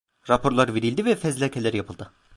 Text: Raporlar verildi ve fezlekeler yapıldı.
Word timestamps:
Raporlar 0.29 0.75
verildi 0.75 1.05
ve 1.05 1.15
fezlekeler 1.15 1.73
yapıldı. 1.73 2.13